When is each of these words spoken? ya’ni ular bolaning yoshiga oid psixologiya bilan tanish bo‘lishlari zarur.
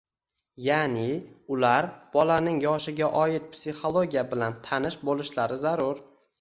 ya’ni 0.67 1.03
ular 1.57 1.89
bolaning 2.15 2.57
yoshiga 2.65 3.11
oid 3.21 3.47
psixologiya 3.53 4.27
bilan 4.35 4.59
tanish 4.71 5.01
bo‘lishlari 5.07 5.63
zarur. 5.69 6.05